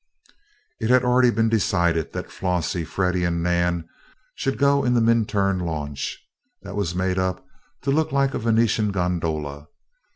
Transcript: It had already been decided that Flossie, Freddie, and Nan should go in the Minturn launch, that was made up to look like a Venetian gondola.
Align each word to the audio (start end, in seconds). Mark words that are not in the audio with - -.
It 0.79 0.89
had 0.89 1.03
already 1.03 1.29
been 1.29 1.47
decided 1.47 2.11
that 2.13 2.31
Flossie, 2.31 2.83
Freddie, 2.85 3.23
and 3.23 3.43
Nan 3.43 3.87
should 4.33 4.57
go 4.57 4.83
in 4.83 4.95
the 4.95 4.99
Minturn 4.99 5.59
launch, 5.59 6.17
that 6.63 6.75
was 6.75 6.95
made 6.95 7.19
up 7.19 7.45
to 7.83 7.91
look 7.91 8.11
like 8.11 8.33
a 8.33 8.39
Venetian 8.39 8.91
gondola. 8.91 9.67